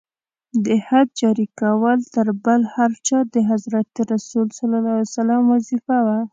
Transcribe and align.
د 0.65 0.67
حد 0.87 1.07
جاري 1.19 1.47
کول 1.59 1.99
تر 2.15 2.27
بل 2.45 2.61
هر 2.75 2.91
چا 3.07 3.19
د 3.33 3.35
حضرت 3.49 3.89
رسول 4.11 4.47
ص 4.57 4.59
وظیفه 5.51 5.97
وه. 6.05 6.19